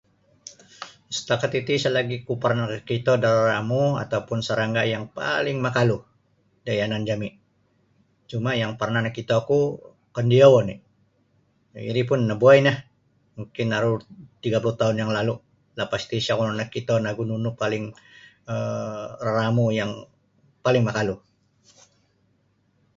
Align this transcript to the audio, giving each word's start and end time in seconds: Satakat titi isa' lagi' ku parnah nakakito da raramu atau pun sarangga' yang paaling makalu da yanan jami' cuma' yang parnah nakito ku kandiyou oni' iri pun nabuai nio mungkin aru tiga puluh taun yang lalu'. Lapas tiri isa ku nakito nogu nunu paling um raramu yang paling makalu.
Satakat 1.17 1.49
titi 1.53 1.73
isa' 1.79 1.95
lagi' 1.97 2.23
ku 2.27 2.33
parnah 2.43 2.65
nakakito 2.67 3.13
da 3.23 3.29
raramu 3.37 3.83
atau 4.03 4.21
pun 4.27 4.39
sarangga' 4.47 4.91
yang 4.93 5.05
paaling 5.15 5.57
makalu 5.65 5.97
da 6.65 6.71
yanan 6.79 7.03
jami' 7.09 7.33
cuma' 8.29 8.59
yang 8.61 8.71
parnah 8.79 9.01
nakito 9.03 9.35
ku 9.49 9.59
kandiyou 10.15 10.53
oni' 10.61 10.77
iri 11.89 12.03
pun 12.09 12.19
nabuai 12.29 12.59
nio 12.65 12.75
mungkin 13.37 13.67
aru 13.77 13.91
tiga 14.43 14.57
puluh 14.63 14.77
taun 14.79 14.99
yang 15.01 15.11
lalu'. 15.17 15.39
Lapas 15.79 16.01
tiri 16.09 16.21
isa 16.23 16.37
ku 16.39 16.43
nakito 16.45 16.93
nogu 17.03 17.23
nunu 17.29 17.49
paling 17.61 17.85
um 18.51 19.07
raramu 19.25 19.65
yang 19.79 19.91
paling 20.65 20.83
makalu. 20.87 21.15